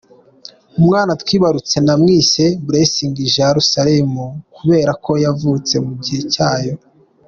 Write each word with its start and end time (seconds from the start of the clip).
Umwana 0.79 1.11
twibarutse, 1.21 1.75
namwise 1.85 2.43
Blessing 2.65 3.15
Jerusalem 3.35 4.11
kubera 4.55 4.91
ko 5.03 5.11
yavutse 5.25 5.75
mu 5.85 5.93
gihe 6.03 6.21
cyayo". 6.33 6.75